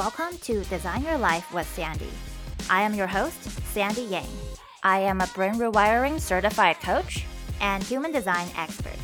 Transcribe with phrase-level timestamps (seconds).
[0.00, 2.08] Welcome to Design Your Life with Sandy.
[2.70, 3.38] I am your host,
[3.74, 4.30] Sandy Yang.
[4.82, 7.26] I am a brain rewiring certified coach
[7.60, 8.96] and human design expert.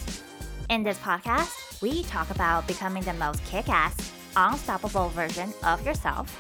[0.71, 3.95] In this podcast, we talk about becoming the most kick ass,
[4.37, 6.35] unstoppable version of yourself,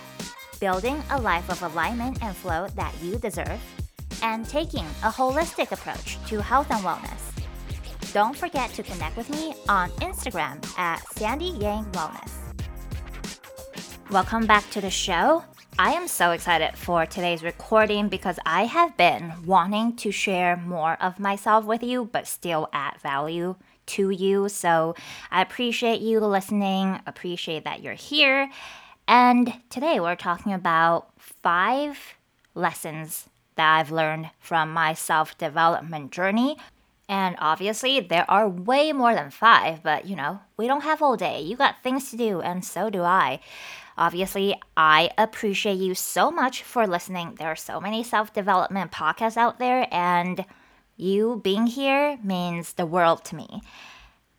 [0.58, 3.60] building a life of alignment and flow that you deserve,
[4.22, 7.44] and taking a holistic approach to health and wellness.
[8.14, 12.35] Don't forget to connect with me on Instagram at Sandy Yang Wellness.
[14.08, 15.42] Welcome back to the show.
[15.80, 20.96] I am so excited for today's recording because I have been wanting to share more
[21.00, 23.56] of myself with you, but still add value
[23.86, 24.48] to you.
[24.48, 24.94] So
[25.32, 28.48] I appreciate you listening, appreciate that you're here.
[29.08, 31.98] And today we're talking about five
[32.54, 36.58] lessons that I've learned from my self development journey.
[37.08, 41.16] And obviously, there are way more than five, but you know, we don't have all
[41.16, 41.40] day.
[41.40, 43.40] You got things to do, and so do I.
[43.98, 47.36] Obviously, I appreciate you so much for listening.
[47.38, 50.44] There are so many self development podcasts out there, and
[50.96, 53.62] you being here means the world to me.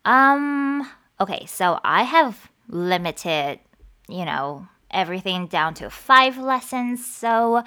[0.04, 0.88] Um,
[1.20, 3.60] okay, so I have limited,
[4.08, 7.04] you know, everything down to five lessons.
[7.04, 7.62] So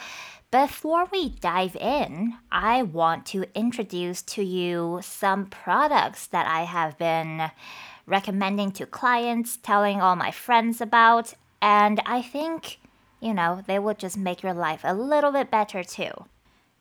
[0.52, 6.98] before we dive in, I want to introduce to you some products that I have
[6.98, 7.52] been
[8.06, 12.80] recommending to clients, telling all my friends about, and I think,
[13.20, 16.12] you know, they will just make your life a little bit better too.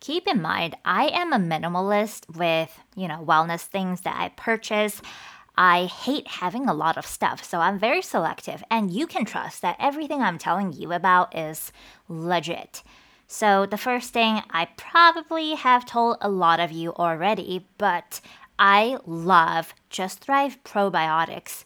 [0.00, 5.02] Keep in mind, I am a minimalist with, you know, wellness things that I purchase.
[5.58, 9.60] I hate having a lot of stuff, so I'm very selective, and you can trust
[9.60, 11.70] that everything I'm telling you about is
[12.08, 12.82] legit.
[13.26, 18.22] So, the first thing I probably have told a lot of you already, but
[18.58, 21.64] I love Just Thrive probiotics.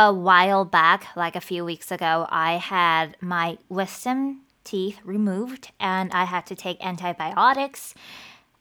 [0.00, 6.12] A while back, like a few weeks ago, I had my wisdom teeth removed and
[6.12, 7.94] I had to take antibiotics.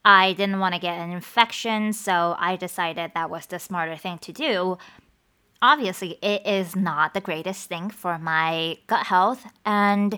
[0.04, 4.18] I didn't want to get an infection, so I decided that was the smarter thing
[4.18, 4.80] to do.
[5.62, 10.18] Obviously, it is not the greatest thing for my gut health, and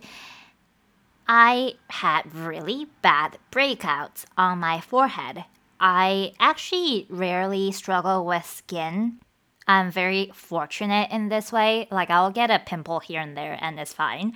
[1.27, 5.43] I had really bad breakouts on my forehead.
[5.81, 9.19] I actually rarely struggle with skin.
[9.69, 11.87] I'm very fortunate in this way.
[11.91, 14.33] Like, I'll get a pimple here and there, and it's fine.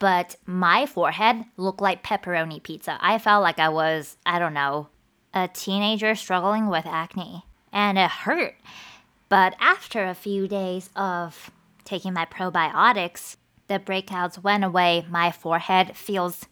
[0.00, 2.98] But my forehead looked like pepperoni pizza.
[3.00, 4.88] I felt like I was, I don't know,
[5.32, 7.44] a teenager struggling with acne.
[7.72, 8.56] And it hurt.
[9.28, 11.52] But after a few days of
[11.84, 13.36] taking my probiotics,
[13.68, 15.06] the breakouts went away.
[15.08, 16.46] My forehead feels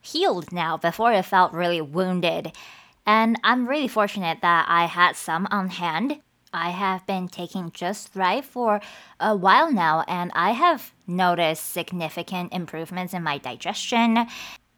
[0.00, 0.78] healed now.
[0.78, 2.52] Before it felt really wounded.
[3.04, 6.22] And I'm really fortunate that I had some on hand.
[6.52, 8.80] I have been taking Just Thrive for
[9.18, 14.26] a while now, and I have noticed significant improvements in my digestion.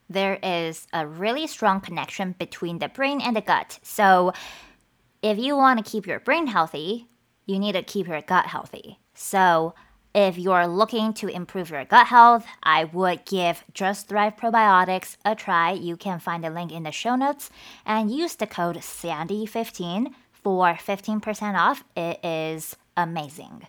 [0.09, 3.79] There is a really strong connection between the brain and the gut.
[3.83, 4.33] So,
[5.23, 7.09] if you want to keep your brain healthy,
[7.47, 8.99] you need to keep your gut healthy.
[9.15, 9.75] So,
[10.15, 15.35] if you're looking to improve your gut health, I would give Just Thrive Probiotics a
[15.35, 15.73] try.
[15.73, 17.49] You can find the link in the show notes
[17.87, 20.13] and use the code SANDY15
[20.43, 21.85] for 15% off.
[21.97, 23.67] It is amazing.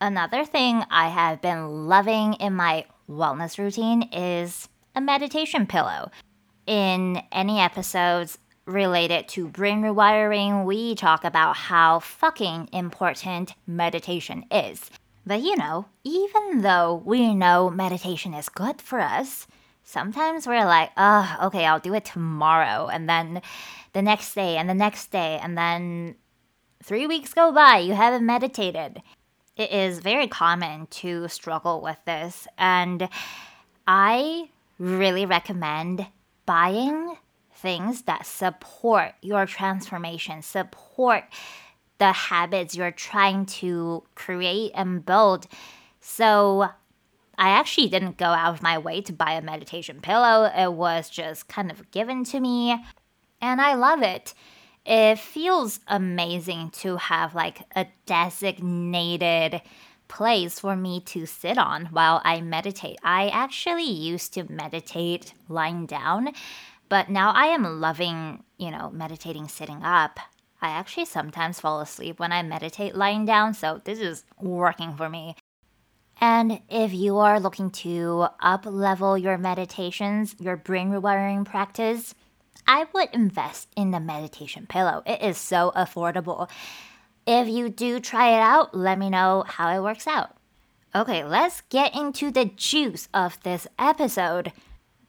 [0.00, 6.10] Another thing I have been loving in my wellness routine is a meditation pillow.
[6.66, 14.90] In any episodes related to brain rewiring, we talk about how fucking important meditation is.
[15.24, 19.46] But you know, even though we know meditation is good for us,
[19.82, 22.88] sometimes we're like, oh, okay, I'll do it tomorrow.
[22.88, 23.40] And then
[23.96, 26.16] the next day, and the next day, and then
[26.82, 29.00] three weeks go by, you haven't meditated.
[29.56, 32.46] It is very common to struggle with this.
[32.58, 33.08] And
[33.86, 36.06] I really recommend
[36.44, 37.16] buying
[37.54, 41.24] things that support your transformation, support
[41.96, 45.46] the habits you're trying to create and build.
[46.00, 46.68] So
[47.38, 50.50] I actually didn't go out of my way to buy a meditation pillow.
[50.54, 52.76] It was just kind of given to me,
[53.40, 54.34] and I love it.
[54.84, 59.62] It feels amazing to have like a designated
[60.08, 62.98] place for me to sit on while I meditate.
[63.02, 66.32] I actually used to meditate lying down,
[66.88, 70.20] but now I am loving, you know, meditating sitting up.
[70.62, 75.08] I actually sometimes fall asleep when I meditate lying down, so this is working for
[75.08, 75.36] me.
[76.20, 82.14] And if you are looking to up level your meditations, your brain rewiring practice,
[82.66, 85.02] I would invest in the meditation pillow.
[85.06, 86.48] It is so affordable.
[87.26, 90.36] If you do try it out, let me know how it works out.
[90.94, 94.52] Okay, let's get into the juice of this episode.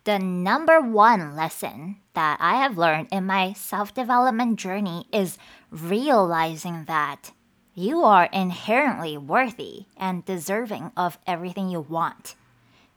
[0.04, 5.38] The number one lesson that I have learned in my self development journey is
[5.69, 7.31] realizing that
[7.74, 12.36] you are inherently worthy and deserving of everything you want.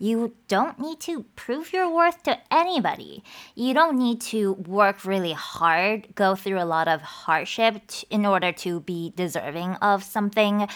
[0.03, 3.23] You don't need to prove your worth to anybody.
[3.55, 8.25] You don't need to work really hard, go through a lot of hardship t- in
[8.25, 10.67] order to be deserving of something.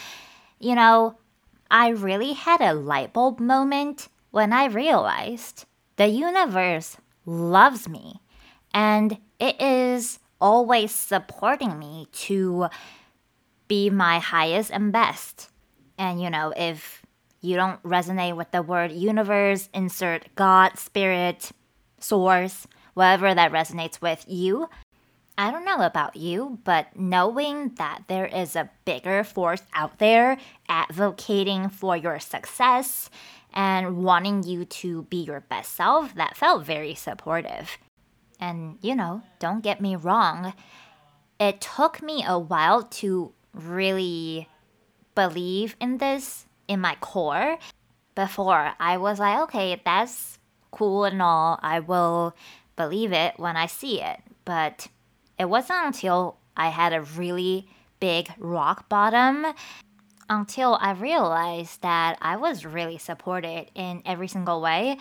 [0.60, 1.16] You know,
[1.70, 5.64] I really had a light bulb moment when I realized
[5.96, 8.20] the universe loves me
[8.74, 12.66] and it is always supporting me to
[13.68, 15.48] be my highest and best.
[15.96, 17.03] And you know, if
[17.44, 21.50] you don't resonate with the word universe, insert God, spirit,
[21.98, 24.68] source, whatever that resonates with you.
[25.36, 30.38] I don't know about you, but knowing that there is a bigger force out there
[30.68, 33.10] advocating for your success
[33.52, 37.78] and wanting you to be your best self, that felt very supportive.
[38.40, 40.54] And, you know, don't get me wrong,
[41.38, 44.48] it took me a while to really
[45.14, 47.58] believe in this in my core
[48.14, 50.38] before I was like, okay, that's
[50.70, 51.58] cool and all.
[51.62, 52.34] I will
[52.76, 54.20] believe it when I see it.
[54.44, 54.88] But
[55.38, 57.68] it wasn't until I had a really
[58.00, 59.46] big rock bottom
[60.28, 64.98] until I realized that I was really supported in every single way.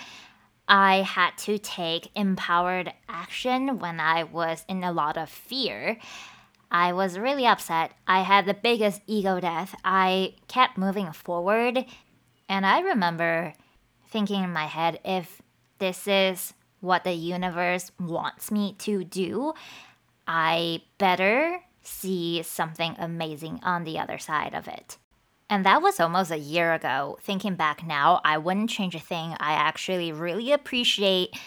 [0.68, 5.98] I had to take empowered action when I was in a lot of fear.
[6.74, 7.92] I was really upset.
[8.08, 9.76] I had the biggest ego death.
[9.86, 11.86] I kept moving forward.
[12.50, 13.54] And I remember
[14.10, 15.42] thinking in my head if
[15.78, 19.54] this is what the universe wants me to do,
[20.28, 24.98] I better see something amazing on the other side of it.
[25.50, 27.20] And that was almost a year ago.
[27.22, 29.36] Thinking back now, I wouldn't change a thing.
[29.40, 31.38] I actually really appreciate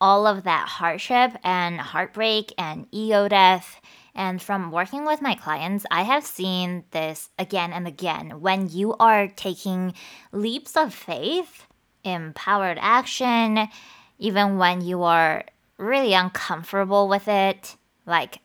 [0.00, 3.80] all of that hardship and heartbreak and ego death
[4.14, 8.40] and from working with my clients, I have seen this again and again.
[8.40, 9.94] When you are taking
[10.32, 11.66] leaps of faith,
[12.04, 13.68] empowered action,
[14.18, 15.44] even when you are
[15.78, 17.76] really uncomfortable with it,
[18.06, 18.40] like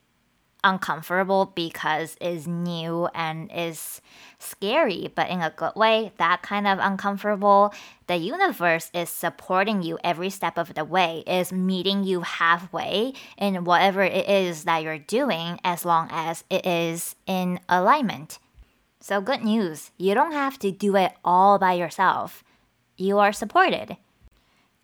[0.66, 4.02] uncomfortable because is new and is
[4.40, 7.74] scary, but in a good way, that kind of uncomfortable.
[8.08, 13.64] The universe is supporting you every step of the way, is meeting you halfway in
[13.64, 18.40] whatever it is that you're doing as long as it is in alignment.
[19.00, 22.44] So, good news you don't have to do it all by yourself.
[22.98, 23.98] You are supported.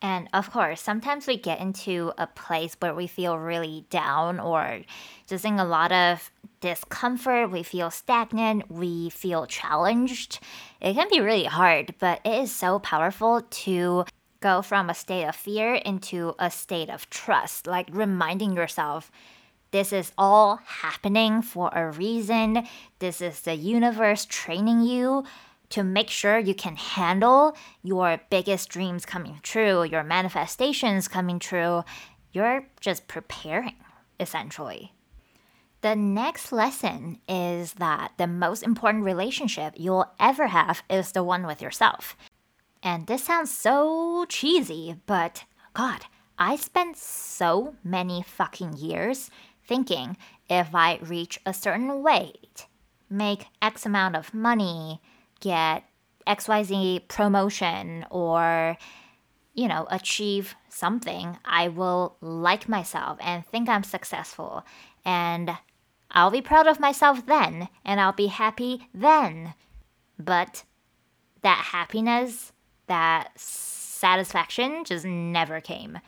[0.01, 4.81] And of course, sometimes we get into a place where we feel really down or
[5.27, 7.51] just in a lot of discomfort.
[7.51, 8.71] We feel stagnant.
[8.71, 10.39] We feel challenged.
[10.79, 14.05] It can be really hard, but it is so powerful to
[14.39, 19.11] go from a state of fear into a state of trust, like reminding yourself
[19.71, 22.67] this is all happening for a reason.
[22.99, 25.23] This is the universe training you
[25.71, 31.83] to make sure you can handle your biggest dreams coming true, your manifestations coming true.
[32.31, 33.75] You're just preparing,
[34.19, 34.93] essentially.
[35.81, 41.47] The next lesson is that the most important relationship you'll ever have is the one
[41.47, 42.15] with yourself.
[42.83, 46.05] And this sounds so cheesy, but God,
[46.37, 49.31] I spent so many fucking years
[49.67, 50.17] thinking
[50.49, 52.67] if I reach a certain weight,
[53.09, 55.01] make X amount of money,
[55.41, 55.83] get
[56.25, 58.77] XYZ promotion or,
[59.53, 64.63] you know, achieve something, I will like myself and think I'm successful.
[65.03, 65.51] And
[66.09, 69.53] I'll be proud of myself then and I'll be happy then.
[70.17, 70.63] But
[71.41, 72.53] that happiness,
[72.87, 75.99] that satisfaction just never came.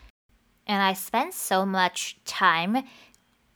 [0.66, 2.84] And I spent so much time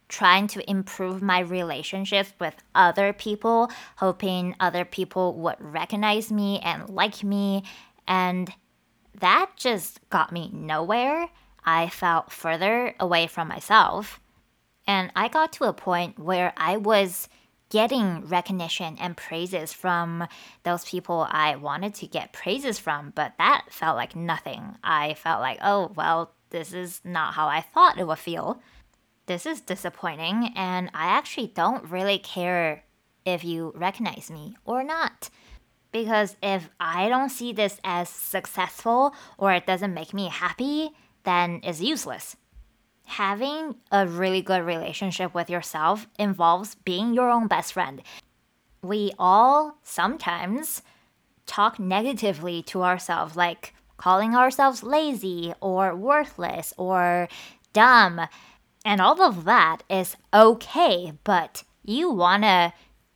[0.09, 6.89] trying to improve my relationships with other people, hoping other people would recognize me and
[6.89, 7.63] like me.
[8.07, 8.53] And
[9.19, 11.29] that just got me nowhere.
[11.65, 14.19] I felt further away from myself.
[14.85, 17.27] And I got to a point where I was
[17.69, 20.25] getting recognition and praises from
[20.63, 24.77] those people I wanted to get praises from, but that felt like nothing.
[24.83, 28.61] I felt like, oh, well, this is not how I thought it would feel
[29.27, 32.83] this is disappointing, and I actually don't really care
[33.25, 35.29] if you recognize me or not.
[35.91, 40.91] Because if I don't see this as successful or it doesn't make me happy,
[41.23, 42.35] then it's useless.
[43.03, 48.01] Having a really good relationship with yourself involves being your own best friend.
[48.81, 50.81] We all sometimes
[51.45, 57.27] talk negatively to ourselves, like calling ourselves lazy or worthless or
[57.73, 58.21] dumb.
[58.87, 62.71] And all of that is okay, but you want to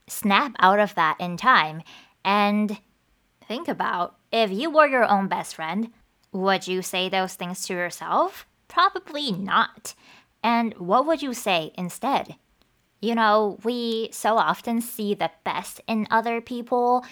[0.05, 1.81] snap out of that in time
[2.25, 2.77] and
[3.47, 5.89] think about if you were your own best friend,
[6.33, 8.45] would you say those things to yourself?
[8.67, 9.95] Probably not.
[10.43, 12.35] And what would you say instead?
[13.01, 17.05] You know, we so often see the best in other people.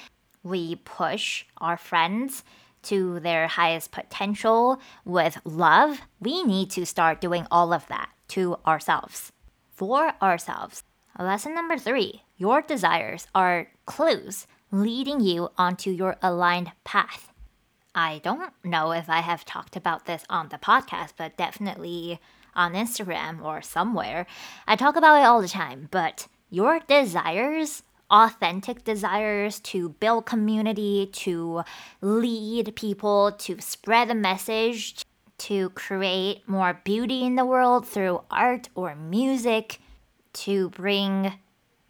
[0.43, 2.43] We push our friends
[2.83, 6.01] to their highest potential with love.
[6.19, 9.31] We need to start doing all of that to ourselves,
[9.71, 10.83] for ourselves.
[11.19, 17.33] Lesson number three your desires are clues leading you onto your aligned path.
[17.93, 22.19] I don't know if I have talked about this on the podcast, but definitely
[22.55, 24.25] on Instagram or somewhere.
[24.67, 31.09] I talk about it all the time, but your desires, authentic desires to build community,
[31.13, 31.63] to
[32.01, 35.03] lead people, to spread a message,
[35.39, 39.79] to create more beauty in the world through art or music,
[40.33, 41.33] to bring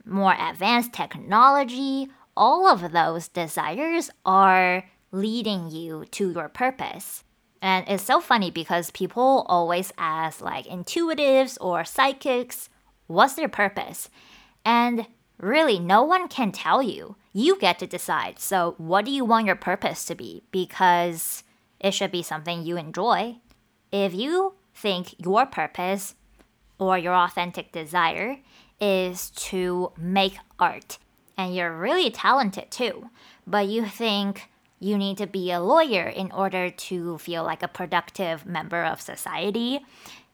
[0.05, 7.23] more advanced technology, all of those desires are leading you to your purpose.
[7.61, 12.69] And it's so funny because people always ask, like, intuitives or psychics,
[13.07, 14.09] what's their purpose?
[14.63, 17.17] And really, no one can tell you.
[17.33, 18.39] You get to decide.
[18.39, 20.43] So, what do you want your purpose to be?
[20.51, 21.43] Because
[21.79, 23.37] it should be something you enjoy.
[23.91, 26.15] If you think your purpose
[26.77, 28.37] or your authentic desire
[28.79, 30.97] is to make art,
[31.37, 33.09] and you're really talented too,
[33.47, 37.67] but you think you need to be a lawyer in order to feel like a
[37.67, 39.81] productive member of society.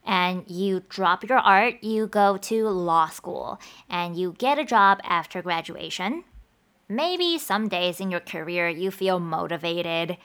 [0.06, 3.60] And you drop your art, you go to law school,
[3.90, 6.26] and you get a job after graduation.
[6.88, 10.18] Maybe some days in your career you feel motivated,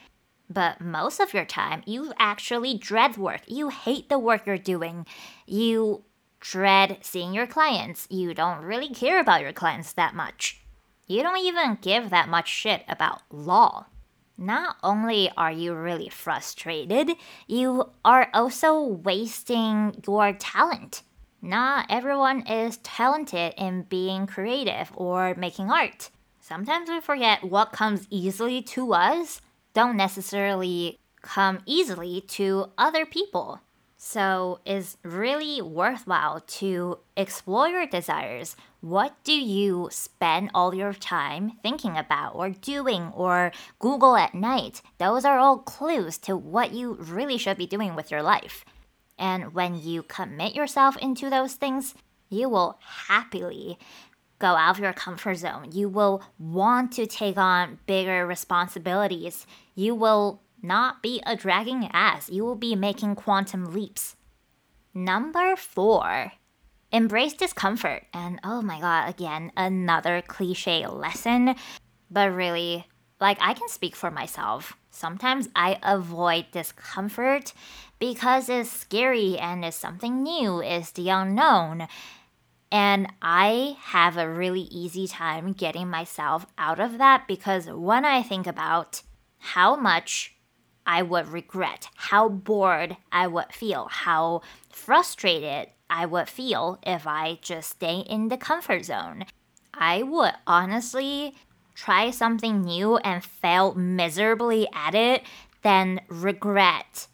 [0.50, 3.42] but most of your time you actually dread work.
[3.46, 5.06] You hate the work you're doing.
[5.46, 6.04] You
[6.40, 8.06] dread seeing your clients.
[8.10, 10.60] You don't really care about your clients that much
[11.10, 13.86] you don't even give that much shit about law.
[14.38, 17.10] Not only are you really frustrated,
[17.48, 21.02] you are also wasting your talent.
[21.42, 26.10] Not everyone is talented in being creative or making art.
[26.38, 29.40] Sometimes we forget what comes easily to us
[29.74, 33.60] don't necessarily come easily to other people.
[34.02, 38.56] So it's really worthwhile to explore your desires.
[38.80, 44.80] What do you spend all your time thinking about or doing or Google at night?
[44.96, 48.64] Those are all clues to what you really should be doing with your life.
[49.18, 51.94] And when you commit yourself into those things,
[52.30, 53.78] you will happily
[54.40, 55.70] go out of your comfort zone.
[55.70, 59.46] You will want to take on bigger responsibilities.
[59.76, 62.28] You will not be a dragging ass.
[62.28, 64.16] You will be making quantum leaps.
[64.92, 66.32] Number four,
[66.90, 68.06] embrace discomfort.
[68.12, 71.54] And oh my god, again, another cliche lesson.
[72.10, 72.86] But really,
[73.20, 74.76] like I can speak for myself.
[74.90, 77.52] Sometimes I avoid discomfort
[77.98, 81.86] because it's scary and it's something new, it's the unknown.
[82.72, 88.22] And I have a really easy time getting myself out of that because when I
[88.22, 89.02] think about
[89.38, 90.36] how much
[90.86, 97.38] I would regret, how bored I would feel, how frustrated I would feel if I
[97.42, 99.24] just stay in the comfort zone.
[99.74, 101.34] I would honestly
[101.74, 105.22] try something new and fail miserably at it
[105.62, 107.06] then regret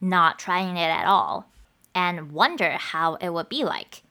[0.00, 1.50] not trying it at all
[1.94, 4.02] and wonder how it would be like.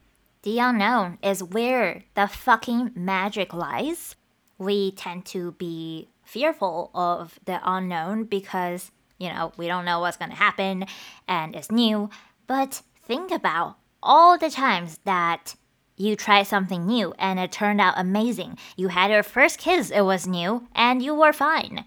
[0.49, 4.15] The unknown is where the fucking magic lies.
[4.57, 8.89] We tend to be fearful of the unknown because
[9.19, 10.85] you know, we don't know what's going to happen
[11.27, 12.09] and it's new.
[12.47, 15.53] But think about all the times that
[15.97, 18.57] you tried something new and it turned out amazing.
[18.75, 21.85] You had your first kiss, it was new, and you were fine.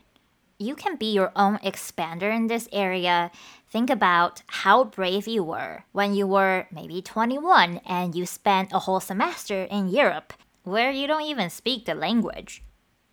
[0.62, 3.32] You can be your own expander in this area.
[3.68, 8.78] Think about how brave you were when you were maybe 21 and you spent a
[8.78, 12.62] whole semester in Europe where you don't even speak the language.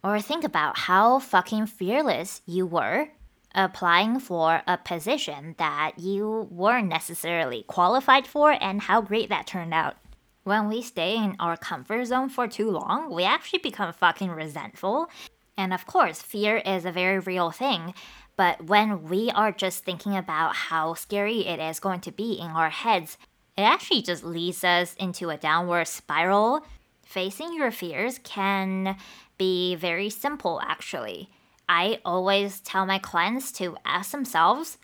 [0.04, 3.08] Or think about how fucking fearless you were
[3.56, 9.74] applying for a position that you weren't necessarily qualified for and how great that turned
[9.74, 9.96] out.
[10.44, 15.10] When we stay in our comfort zone for too long, we actually become fucking resentful.
[15.60, 17.94] And of course, fear is a very real thing.
[18.36, 22.48] But when we are just thinking about how scary it is going to be in
[22.48, 23.18] our heads,
[23.58, 26.66] it actually just leads us into a downward spiral.
[27.06, 28.96] Facing your fears can
[29.38, 31.30] be very simple, actually
[31.70, 34.80] I always tell my clients to ask themselves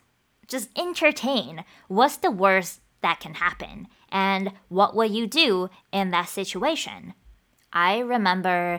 [0.46, 6.28] just entertain what's the worst that can happen and what will you do in that
[6.28, 7.14] situation.
[7.72, 8.78] I remember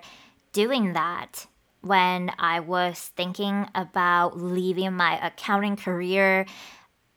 [0.53, 1.47] doing that
[1.87, 6.45] when I was thinking about leaving my accounting career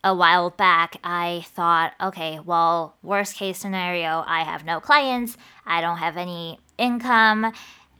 [0.03, 5.37] a while back, I thought, okay, well, worst case scenario, I have no clients,
[5.67, 7.53] I don't have any income,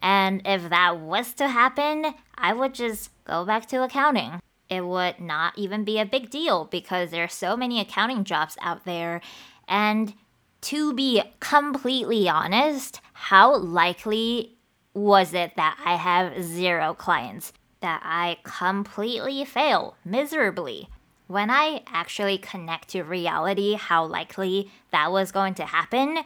[0.03, 4.41] and if that was to happen, I would just go back to accounting.
[4.69, 8.57] It would not even be a big deal because there are so many accounting jobs
[8.63, 9.21] out there.
[9.69, 10.15] And
[10.63, 14.57] to be completely honest, how likely
[14.95, 17.53] was it that I have zero clients?
[17.81, 20.89] That I completely fail miserably?
[21.27, 26.19] When I actually connect to reality how likely that was going to happen,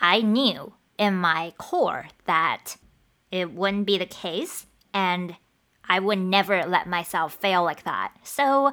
[0.00, 2.76] I knew in my core that
[3.30, 5.36] it wouldn't be the case and
[5.88, 8.12] I would never let myself fail like that.
[8.22, 8.70] So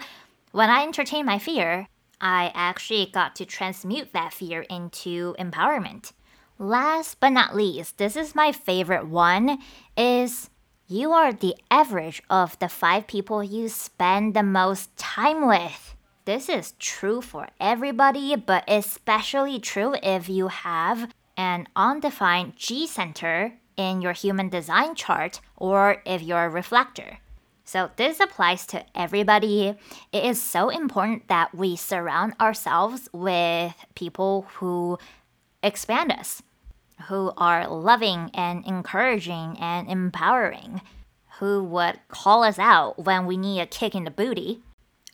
[0.52, 1.88] when I entertained my fear,
[2.22, 6.12] I actually got to transmute that fear into empowerment.
[6.60, 9.60] Last but not least, this is my favorite one
[9.96, 10.50] is
[10.88, 15.96] you are the average of the 5 people you spend the most time with.
[16.26, 23.54] This is true for everybody, but especially true if you have an undefined G center
[23.76, 27.20] in your human design chart or if you're a reflector.
[27.66, 29.78] So, this applies to everybody.
[30.12, 34.98] It is so important that we surround ourselves with people who
[35.62, 36.42] expand us,
[37.08, 40.82] who are loving and encouraging and empowering,
[41.40, 44.62] who would call us out when we need a kick in the booty.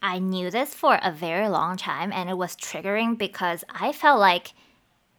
[0.02, 4.20] I knew this for a very long time and it was triggering because I felt
[4.20, 4.54] like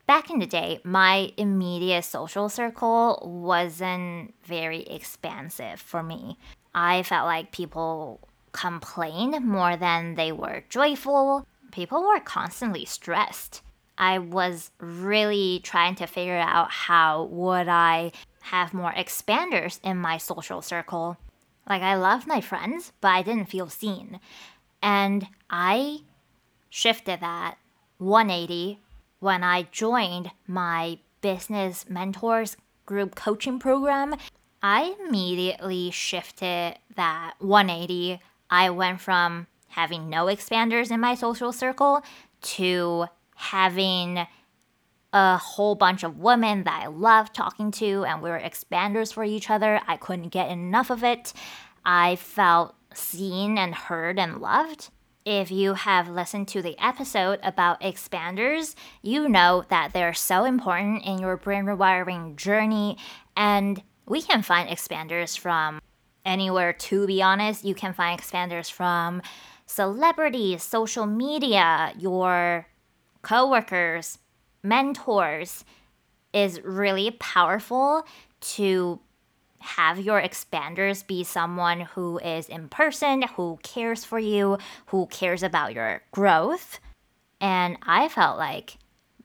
[0.06, 6.38] back in the day, my immediate social circle wasn't very expansive for me.
[6.74, 8.20] I felt like people
[8.52, 11.46] complained more than they were joyful.
[11.72, 13.62] People were constantly stressed.
[13.96, 20.18] I was really trying to figure out how would I have more expanders in my
[20.18, 21.16] social circle.
[21.68, 24.20] Like I love my friends, but I didn't feel seen.
[24.82, 26.00] And I
[26.68, 27.56] shifted that
[27.98, 28.80] 180
[29.20, 34.16] when I joined my business mentors group coaching program,
[34.62, 38.20] I immediately shifted that 180.
[38.50, 42.02] I went from having no expanders in my social circle
[42.42, 44.26] to having
[45.12, 49.22] a whole bunch of women that I love talking to, and we were expanders for
[49.22, 49.80] each other.
[49.86, 51.32] I couldn't get enough of it.
[51.84, 54.90] I felt seen and heard and loved.
[55.24, 61.04] If you have listened to the episode about expanders, you know that they're so important
[61.04, 62.98] in your brain rewiring journey.
[63.36, 65.80] And we can find expanders from
[66.26, 67.64] anywhere, to be honest.
[67.64, 69.22] You can find expanders from
[69.66, 72.66] celebrities, social media, your
[73.24, 74.18] coworkers,
[74.62, 75.64] mentors
[76.32, 78.06] is really powerful
[78.40, 79.00] to
[79.58, 85.42] have your expanders be someone who is in person, who cares for you, who cares
[85.42, 86.78] about your growth.
[87.40, 88.76] And I felt like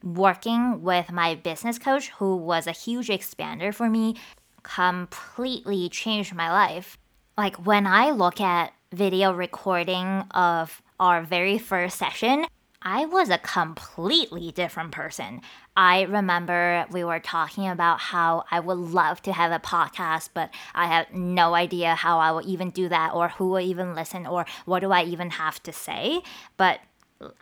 [0.02, 4.16] working with my business coach, who was a huge expander for me,
[4.64, 6.98] completely changed my life.
[7.38, 12.46] Like when I look at video recording of our very first session,
[12.82, 15.42] I was a completely different person.
[15.76, 20.50] I remember we were talking about how I would love to have a podcast, but
[20.74, 24.26] I had no idea how I will even do that or who will even listen
[24.26, 26.22] or what do I even have to say.
[26.56, 26.80] But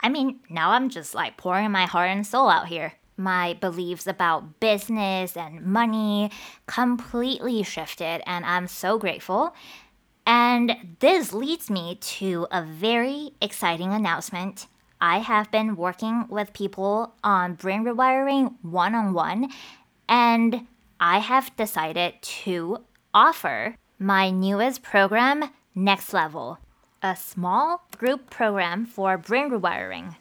[0.02, 2.93] I mean, now I'm just like pouring my heart and soul out here.
[3.15, 6.32] My beliefs about business and money
[6.67, 9.54] completely shifted, and I'm so grateful.
[10.26, 14.67] And this leads me to a very exciting announcement
[15.00, 19.50] I have been working with people on brain rewiring one on one,
[20.10, 20.66] and
[21.00, 22.80] I have decided to
[23.14, 26.58] offer my newest program, Next Level,
[27.04, 30.16] a small group program for brain rewiring.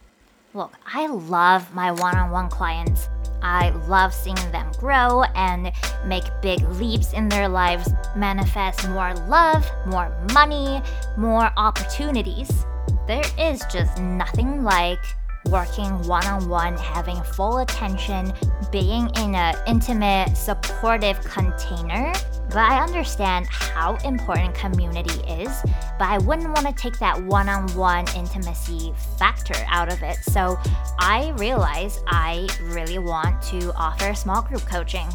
[0.53, 3.09] Look, I love my one on one clients.
[3.43, 5.73] I love seeing them grow and
[6.05, 10.83] make big leaps in their lives, manifest more love, more money,
[11.17, 12.67] more opportunities.
[13.07, 14.99] There is just nothing like
[15.47, 18.33] working one on one, having full attention,
[18.73, 22.13] being in an intimate, supportive container.
[22.49, 25.51] But I understand how important community is,
[25.99, 30.17] but I wouldn't want to take that one on one intimacy factor out of it.
[30.17, 30.59] So
[30.99, 35.07] I realized I really want to offer small group coaching.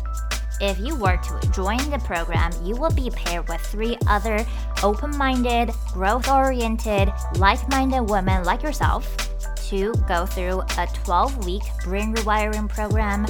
[0.62, 4.46] If you were to join the program, you will be paired with three other
[4.84, 9.18] open minded, growth oriented, like minded women like yourself
[9.70, 13.26] to go through a 12 week brain rewiring program.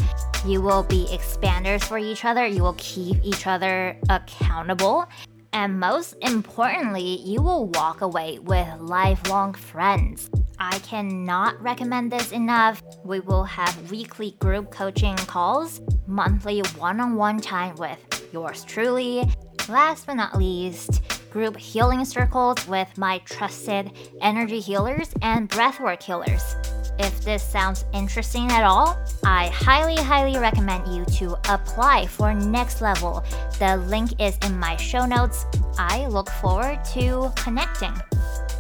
[0.46, 5.06] You will be expanders for each other, you will keep each other accountable.
[5.54, 10.30] And most importantly, you will walk away with lifelong friends.
[10.60, 12.84] I cannot recommend this enough.
[13.04, 19.24] We will have weekly group coaching calls, monthly one on one time with yours truly.
[19.69, 26.56] Last but not least, group healing circles with my trusted energy healers and breathwork healers.
[27.00, 32.82] If this sounds interesting at all, I highly, highly recommend you to apply for Next
[32.82, 33.24] Level.
[33.58, 35.45] The link is in my show notes.
[35.78, 37.93] I look forward to connecting.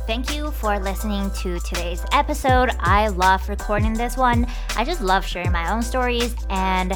[0.07, 2.71] Thank you for listening to today's episode.
[2.79, 4.47] I love recording this one.
[4.75, 6.93] I just love sharing my own stories and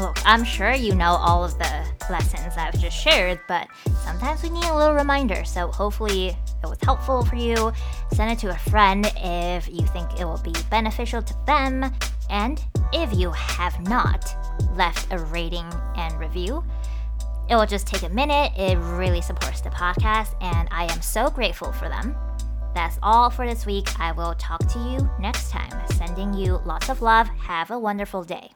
[0.00, 3.68] Look, I'm sure you know all of the lessons I've just shared, but
[4.02, 5.44] sometimes we need a little reminder.
[5.44, 7.70] So hopefully it was helpful for you.
[8.14, 11.92] Send it to a friend if you think it will be beneficial to them.
[12.30, 14.34] And if you have not
[14.74, 16.64] left a rating and review,
[17.50, 18.52] it will just take a minute.
[18.56, 22.16] It really supports the podcast, and I am so grateful for them.
[22.74, 23.88] That's all for this week.
[24.00, 25.72] I will talk to you next time.
[25.88, 27.28] Sending you lots of love.
[27.28, 28.52] Have a wonderful day.